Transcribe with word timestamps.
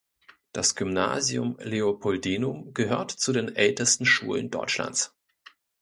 Das 0.51 0.73
Gymnasium 0.75 1.57
Leopoldinum 1.59 2.73
gehört 2.73 3.11
zu 3.11 3.33
den 3.33 3.55
ältesten 3.55 4.03
Schulen 4.07 4.49
Deutschlands. 4.49 5.13